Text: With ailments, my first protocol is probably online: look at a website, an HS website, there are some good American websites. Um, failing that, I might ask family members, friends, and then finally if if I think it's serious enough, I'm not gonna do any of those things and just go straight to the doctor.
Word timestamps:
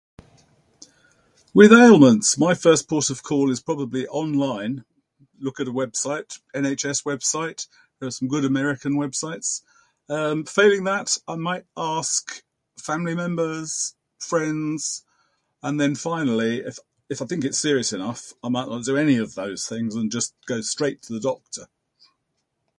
With 1.53 1.71
ailments, 1.71 2.35
my 2.35 2.55
first 2.55 2.87
protocol 2.89 3.51
is 3.51 3.61
probably 3.61 4.07
online: 4.07 4.83
look 5.37 5.59
at 5.59 5.67
a 5.67 5.71
website, 5.71 6.39
an 6.55 6.63
HS 6.65 7.03
website, 7.03 7.67
there 7.99 8.07
are 8.07 8.11
some 8.19 8.27
good 8.27 8.43
American 8.43 8.93
websites. 8.95 9.61
Um, 10.09 10.43
failing 10.45 10.85
that, 10.85 11.19
I 11.27 11.35
might 11.35 11.67
ask 11.77 12.43
family 12.79 13.13
members, 13.13 13.93
friends, 14.17 15.05
and 15.61 15.79
then 15.79 15.93
finally 15.93 16.61
if 16.61 16.79
if 17.07 17.21
I 17.21 17.27
think 17.27 17.45
it's 17.45 17.59
serious 17.59 17.93
enough, 17.93 18.33
I'm 18.41 18.53
not 18.53 18.69
gonna 18.69 18.83
do 18.83 18.97
any 18.97 19.17
of 19.17 19.35
those 19.35 19.67
things 19.67 19.93
and 19.93 20.11
just 20.11 20.33
go 20.47 20.61
straight 20.61 21.03
to 21.03 21.13
the 21.13 21.19
doctor. 21.19 21.67